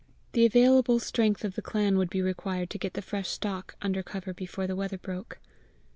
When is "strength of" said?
0.97-1.53